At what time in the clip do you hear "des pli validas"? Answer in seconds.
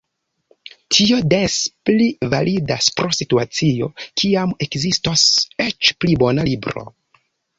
1.33-2.87